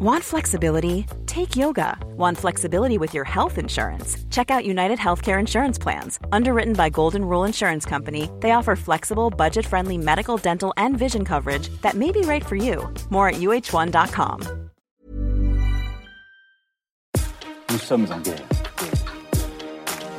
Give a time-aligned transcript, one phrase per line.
[0.00, 1.06] Want flexibility?
[1.26, 1.98] Take yoga.
[2.16, 4.16] Want flexibility with your health insurance?
[4.30, 6.20] Check out United Healthcare Insurance Plans.
[6.30, 11.24] Underwritten by Golden Rule Insurance Company, they offer flexible, budget friendly medical, dental, and vision
[11.24, 12.88] coverage that may be right for you.
[13.10, 14.70] More at uh1.com.
[17.70, 18.46] Nous sommes en guerre.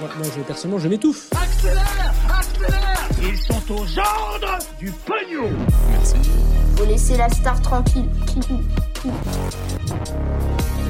[0.02, 1.30] Moi, moi, je, personnellement, je m'étouffe.
[1.32, 5.50] Accélère Accélère Ils sont aux ordres du pognon
[6.75, 8.09] Faut laisser la star tranquille.
[9.05, 9.07] う
[10.86, 10.89] ん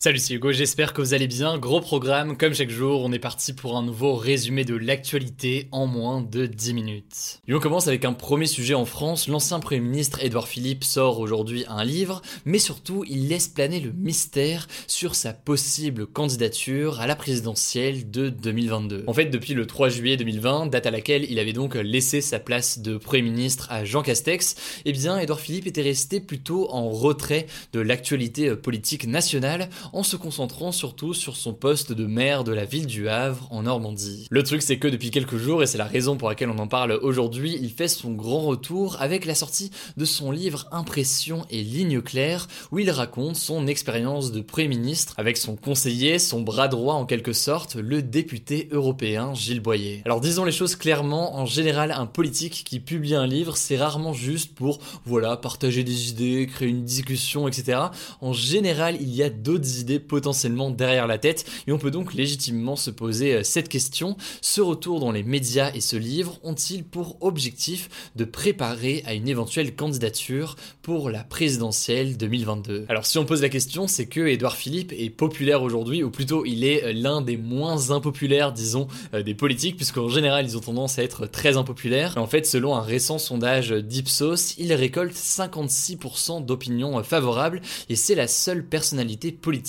[0.00, 1.58] Salut, c'est Hugo, j'espère que vous allez bien.
[1.58, 5.88] Gros programme, comme chaque jour, on est parti pour un nouveau résumé de l'actualité en
[5.88, 7.40] moins de 10 minutes.
[7.48, 9.26] Et on commence avec un premier sujet en France.
[9.26, 13.90] L'ancien Premier ministre Édouard Philippe sort aujourd'hui un livre, mais surtout il laisse planer le
[13.90, 19.02] mystère sur sa possible candidature à la présidentielle de 2022.
[19.08, 22.38] En fait, depuis le 3 juillet 2020, date à laquelle il avait donc laissé sa
[22.38, 24.54] place de Premier ministre à Jean Castex,
[24.84, 29.68] eh bien Édouard Philippe était resté plutôt en retrait de l'actualité politique nationale
[29.98, 33.64] en se concentrant surtout sur son poste de maire de la ville du Havre en
[33.64, 34.28] Normandie.
[34.30, 36.68] Le truc c'est que depuis quelques jours, et c'est la raison pour laquelle on en
[36.68, 41.64] parle aujourd'hui, il fait son grand retour avec la sortie de son livre Impression et
[41.64, 46.68] lignes claires, où il raconte son expérience de Premier ministre avec son conseiller, son bras
[46.68, 50.02] droit en quelque sorte, le député européen Gilles Boyer.
[50.04, 54.12] Alors disons les choses clairement, en général un politique qui publie un livre, c'est rarement
[54.12, 57.80] juste pour, voilà, partager des idées, créer une discussion, etc.
[58.20, 62.14] En général, il y a d'autres idées potentiellement derrière la tête et on peut donc
[62.14, 64.16] légitimement se poser euh, cette question.
[64.40, 69.28] Ce retour dans les médias et ce livre ont-ils pour objectif de préparer à une
[69.28, 74.56] éventuelle candidature pour la présidentielle 2022 Alors si on pose la question, c'est que Édouard
[74.56, 79.22] Philippe est populaire aujourd'hui ou plutôt il est euh, l'un des moins impopulaires disons euh,
[79.22, 82.14] des politiques puisqu'en général ils ont tendance à être très impopulaires.
[82.16, 88.28] En fait selon un récent sondage d'Ipsos, il récolte 56% d'opinions favorables et c'est la
[88.28, 89.67] seule personnalité politique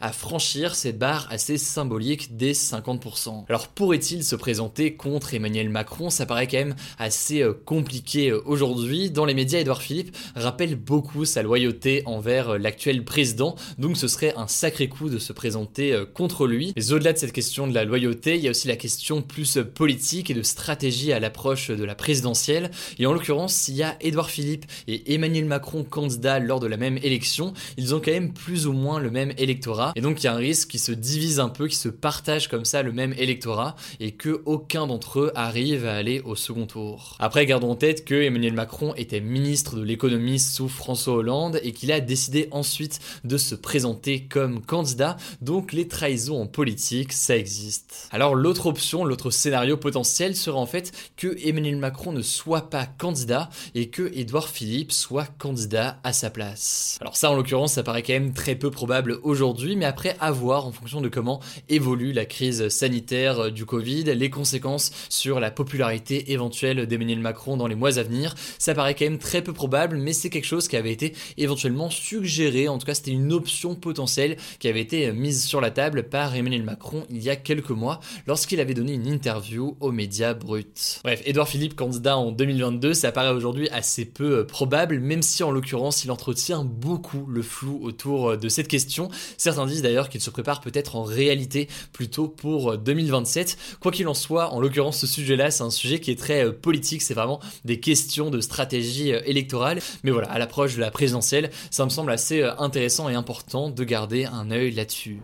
[0.00, 3.46] à franchir cette barre assez symbolique des 50%.
[3.48, 6.10] Alors pourrait-il se présenter contre Emmanuel Macron?
[6.10, 9.10] Ça paraît quand même assez euh, compliqué euh, aujourd'hui.
[9.10, 14.08] Dans les médias, Edouard Philippe rappelle beaucoup sa loyauté envers euh, l'actuel président, donc ce
[14.08, 16.72] serait un sacré coup de se présenter contre lui.
[16.76, 19.58] Mais au-delà de cette question de la loyauté, il y a aussi la question plus
[19.74, 22.70] politique et de stratégie à l'approche de la présidentielle.
[22.98, 26.76] Et en l'occurrence, s'il y a Edouard Philippe et Emmanuel Macron candidats lors de la
[26.76, 29.92] même élection, ils ont quand même plus ou moins le même électorat.
[29.96, 32.48] Et donc il y a un risque qui se divise un peu, qui se partage
[32.48, 36.66] comme ça le même électorat et que aucun d'entre eux arrive à aller au second
[36.66, 37.16] tour.
[37.18, 41.72] Après, gardons en tête que Emmanuel Macron était ministre de l'économie sous François Hollande et
[41.72, 45.16] qu'il a décidé ensuite de se présenter comme candidat.
[45.40, 48.08] Donc les trahisons en politique, ça existe.
[48.10, 52.86] Alors l'autre option, l'autre scénario potentiel serait en fait que Emmanuel Macron ne soit pas
[52.86, 56.98] candidat et que Édouard Philippe soit candidat à sa place.
[57.00, 60.30] Alors ça en l'occurrence, ça paraît quand même très peu probable aujourd'hui, mais après à
[60.30, 65.40] voir en fonction de comment évolue la crise sanitaire euh, du Covid, les conséquences sur
[65.40, 68.34] la popularité éventuelle d'Emmanuel Macron dans les mois à venir.
[68.58, 71.90] Ça paraît quand même très peu probable, mais c'est quelque chose qui avait été éventuellement
[71.90, 76.04] suggéré, en tout cas c'était une option potentielle qui avait été mise sur la table
[76.04, 80.34] par Emmanuel Macron il y a quelques mois lorsqu'il avait donné une interview aux médias
[80.34, 81.00] bruts.
[81.04, 85.42] Bref, Edouard Philippe candidat en 2022, ça paraît aujourd'hui assez peu euh, probable, même si
[85.42, 89.10] en l'occurrence il entretient beaucoup le flou autour euh, de cette question.
[89.36, 93.56] Certains disent d'ailleurs qu'il se prépare peut-être en réalité plutôt pour 2027.
[93.80, 96.52] Quoi qu'il en soit, en l'occurrence, ce sujet-là, c'est un sujet qui est très euh,
[96.52, 99.80] politique, c'est vraiment des questions de stratégie euh, électorale.
[100.02, 103.70] Mais voilà, à l'approche de la présidentielle, ça me semble assez euh, intéressant et important
[103.70, 105.20] de garder un œil là-dessus.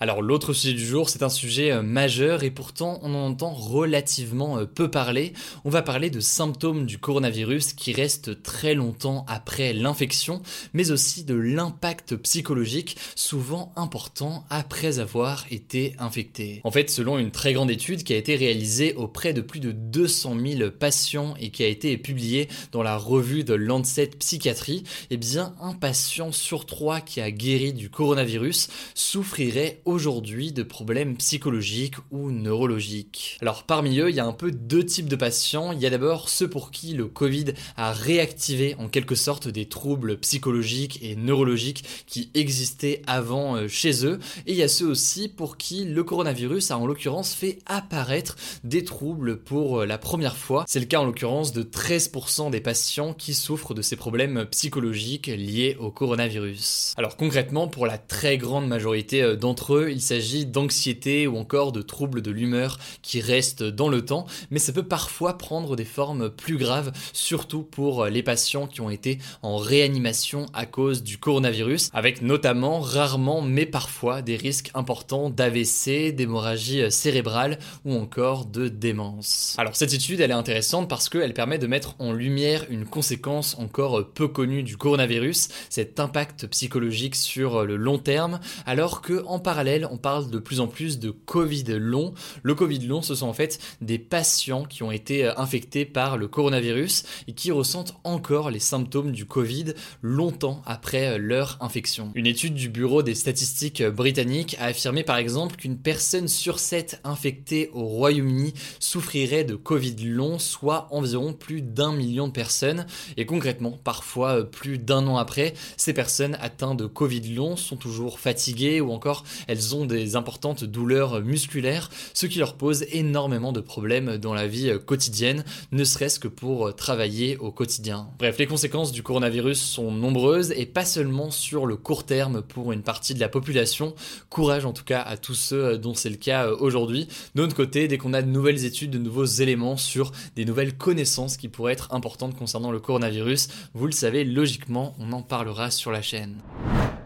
[0.00, 3.50] Alors l'autre sujet du jour, c'est un sujet euh, majeur et pourtant on en entend
[3.50, 5.32] relativement euh, peu parler.
[5.64, 10.40] On va parler de symptômes du coronavirus qui restent très longtemps après l'infection,
[10.72, 16.60] mais aussi de l'impact psychologique souvent important après avoir été infecté.
[16.62, 19.72] En fait, selon une très grande étude qui a été réalisée auprès de plus de
[19.72, 25.16] 200 000 patients et qui a été publiée dans la revue de Lancet Psychiatrie, eh
[25.16, 31.94] bien un patient sur trois qui a guéri du coronavirus souffrirait aujourd'hui de problèmes psychologiques
[32.10, 33.38] ou neurologiques.
[33.40, 35.72] Alors parmi eux, il y a un peu deux types de patients.
[35.72, 39.64] Il y a d'abord ceux pour qui le Covid a réactivé en quelque sorte des
[39.64, 44.18] troubles psychologiques et neurologiques qui existaient avant euh, chez eux.
[44.46, 48.36] Et il y a ceux aussi pour qui le coronavirus a en l'occurrence fait apparaître
[48.64, 50.64] des troubles pour euh, la première fois.
[50.68, 55.28] C'est le cas en l'occurrence de 13% des patients qui souffrent de ces problèmes psychologiques
[55.28, 56.92] liés au coronavirus.
[56.98, 61.72] Alors concrètement, pour la très grande majorité euh, d'entre eux, il s'agit d'anxiété ou encore
[61.72, 65.84] de troubles de l'humeur qui restent dans le temps, mais ça peut parfois prendre des
[65.84, 71.18] formes plus graves, surtout pour les patients qui ont été en réanimation à cause du
[71.18, 78.68] coronavirus, avec notamment, rarement, mais parfois, des risques importants d'AVC, d'hémorragie cérébrale ou encore de
[78.68, 79.54] démence.
[79.58, 83.56] Alors cette étude, elle est intéressante parce qu'elle permet de mettre en lumière une conséquence
[83.58, 89.38] encore peu connue du coronavirus, cet impact psychologique sur le long terme, alors que en
[89.38, 92.14] parallèle, on parle de plus en plus de Covid long.
[92.42, 96.28] Le Covid long, ce sont en fait des patients qui ont été infectés par le
[96.28, 102.10] coronavirus et qui ressentent encore les symptômes du Covid longtemps après leur infection.
[102.14, 107.00] Une étude du Bureau des statistiques britanniques a affirmé par exemple qu'une personne sur 7
[107.04, 112.86] infectée au Royaume-Uni souffrirait de Covid long, soit environ plus d'un million de personnes.
[113.16, 118.18] Et concrètement, parfois plus d'un an après, ces personnes atteintes de Covid long sont toujours
[118.18, 123.60] fatiguées ou encore elles ont des importantes douleurs musculaires, ce qui leur pose énormément de
[123.60, 128.08] problèmes dans la vie quotidienne, ne serait-ce que pour travailler au quotidien.
[128.18, 132.72] Bref, les conséquences du coronavirus sont nombreuses et pas seulement sur le court terme pour
[132.72, 133.94] une partie de la population.
[134.30, 137.08] Courage en tout cas à tous ceux dont c'est le cas aujourd'hui.
[137.34, 141.36] De côté, dès qu'on a de nouvelles études, de nouveaux éléments sur des nouvelles connaissances
[141.36, 145.90] qui pourraient être importantes concernant le coronavirus, vous le savez, logiquement, on en parlera sur
[145.90, 146.36] la chaîne.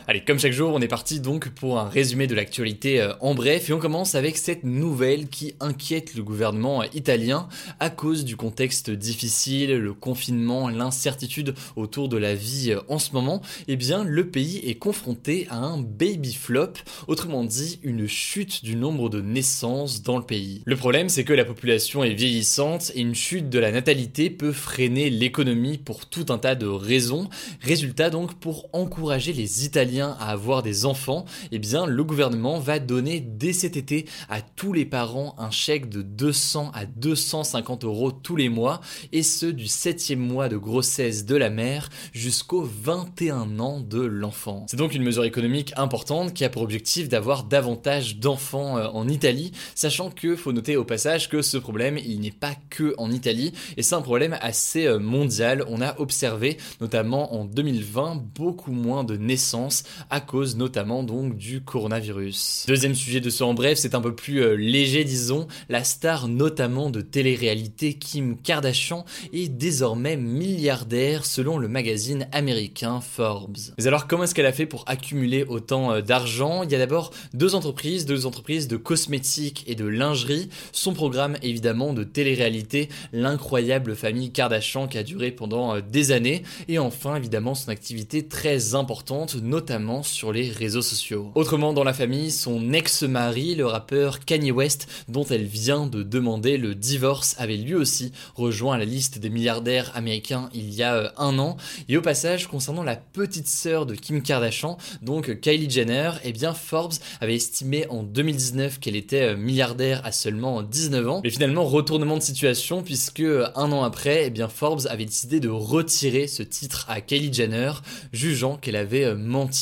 [0.08, 3.36] Allez, comme chaque jour, on est parti donc pour un résumé de l'actualité euh, en
[3.36, 8.34] bref et on commence avec cette nouvelle qui inquiète le gouvernement italien à cause du
[8.34, 13.42] contexte difficile, le confinement, l'incertitude autour de la vie euh, en ce moment.
[13.68, 16.72] Eh bien, le pays est confronté à un baby flop,
[17.06, 20.62] autrement dit une chute du nombre de naissances dans le pays.
[20.64, 24.52] Le problème, c'est que la population est vieillissante et une chute de la natalité peut
[24.52, 27.28] freiner l'économie pour tout un tas de raisons.
[27.60, 32.78] Résultat donc, pour encourager les Italiens à avoir des enfants, eh bien le gouvernement va
[32.78, 38.12] donner dès cet été à tous les parents un chèque de 200 à 250 euros
[38.12, 38.80] tous les mois,
[39.12, 44.66] et ce du septième mois de grossesse de la mère jusqu'au 21 ans de l'enfant.
[44.68, 49.08] C'est donc une mesure économique importante qui a pour objectif d'avoir davantage d'enfants euh, en
[49.08, 53.10] Italie, sachant que faut noter au passage que ce problème il n'est pas que en
[53.10, 55.64] Italie, et c'est un problème assez euh, mondial.
[55.68, 61.62] On a observé notamment en 2020 beaucoup moins de naissances à cause notamment donc du
[61.62, 62.64] coronavirus.
[62.68, 66.28] Deuxième sujet de ce en bref, c'est un peu plus euh, léger disons, la star
[66.28, 73.56] notamment de télé-réalité Kim Kardashian est désormais milliardaire selon le magazine américain Forbes.
[73.78, 76.62] Mais alors comment est-ce qu'elle a fait pour accumuler autant euh, d'argent?
[76.62, 81.36] Il y a d'abord deux entreprises, deux entreprises de cosmétiques et de lingerie, son programme
[81.42, 87.16] évidemment de télé-réalité, l'incroyable famille Kardashian qui a duré pendant euh, des années, et enfin
[87.16, 89.71] évidemment son activité très importante, notamment
[90.02, 91.30] sur les réseaux sociaux.
[91.34, 96.58] Autrement dans la famille, son ex-mari, le rappeur Kanye West, dont elle vient de demander
[96.58, 101.08] le divorce, avait lui aussi rejoint la liste des milliardaires américains il y a euh,
[101.16, 101.56] un an.
[101.88, 106.52] Et au passage, concernant la petite sœur de Kim Kardashian, donc Kylie Jenner, eh bien
[106.52, 111.20] Forbes avait estimé en 2019 qu'elle était euh, milliardaire à seulement 19 ans.
[111.24, 115.40] Mais finalement, retournement de situation puisque euh, un an après, eh bien Forbes avait décidé
[115.40, 117.72] de retirer ce titre à Kylie Jenner,
[118.12, 119.61] jugeant qu'elle avait menti